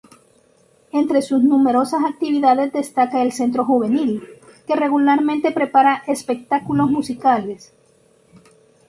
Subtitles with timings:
[0.93, 4.23] Entre sus numerosas actividades destaca el centro juvenil,
[4.65, 7.71] que regularmente prepara espectáculos musicales.